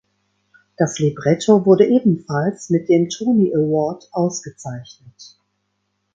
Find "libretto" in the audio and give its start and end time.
0.97-1.63